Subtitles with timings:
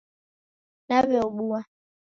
[0.89, 1.59] Naw'eobua